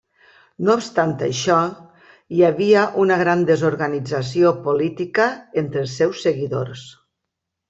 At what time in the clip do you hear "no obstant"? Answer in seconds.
0.67-1.11